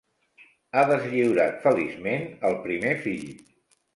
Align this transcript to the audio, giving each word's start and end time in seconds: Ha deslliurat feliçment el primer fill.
Ha 0.79 0.85
deslliurat 0.91 1.59
feliçment 1.67 2.25
el 2.51 2.57
primer 2.65 2.97
fill. 3.07 3.31